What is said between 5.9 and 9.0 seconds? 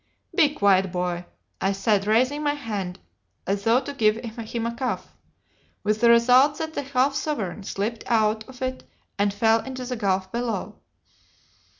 the result that the half sovereign slipped out of it